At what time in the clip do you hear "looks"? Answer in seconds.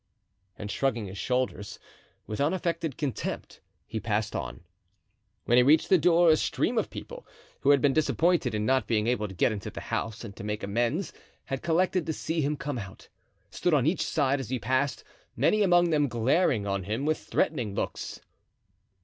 17.75-18.21